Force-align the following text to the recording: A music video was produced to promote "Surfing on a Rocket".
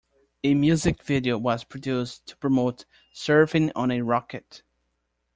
A 0.43 0.55
music 0.55 1.03
video 1.03 1.37
was 1.37 1.63
produced 1.63 2.25
to 2.25 2.37
promote 2.37 2.85
"Surfing 3.13 3.71
on 3.75 3.91
a 3.91 4.01
Rocket". 4.01 4.63